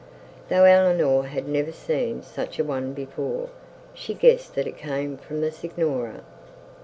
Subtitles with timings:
[0.49, 3.49] Though Eleanor had never seen such a one before,
[3.93, 6.23] she guessed that it came from the signora.